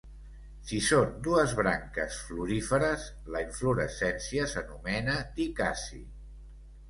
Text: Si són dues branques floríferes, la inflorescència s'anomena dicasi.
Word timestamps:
Si 0.69 0.77
són 0.85 1.11
dues 1.27 1.51
branques 1.59 2.15
floríferes, 2.29 3.05
la 3.35 3.43
inflorescència 3.49 4.47
s'anomena 4.55 5.19
dicasi. 5.39 6.01